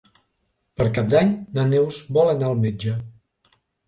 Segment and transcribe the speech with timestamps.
[0.79, 2.95] Per Cap d'Any na Neus vol anar al metge.